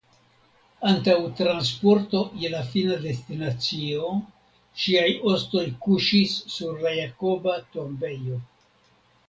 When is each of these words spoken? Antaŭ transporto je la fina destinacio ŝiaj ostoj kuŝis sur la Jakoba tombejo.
Antaŭ 0.91 1.17
transporto 1.39 2.21
je 2.43 2.49
la 2.53 2.61
fina 2.71 2.97
destinacio 3.03 4.09
ŝiaj 4.85 5.07
ostoj 5.35 5.65
kuŝis 5.87 6.37
sur 6.57 6.83
la 6.87 6.97
Jakoba 6.99 7.57
tombejo. 7.77 8.43